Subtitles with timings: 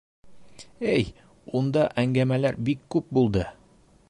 [0.93, 1.05] —Эй,
[1.59, 3.49] унда әңгәмәләр бик күп булды.